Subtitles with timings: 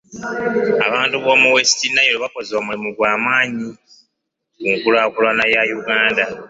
[0.87, 3.69] Abantu b'omu West Nile bakoze omulimu gwa maanyi
[4.61, 6.23] ku nkulaakulana ya Uganda.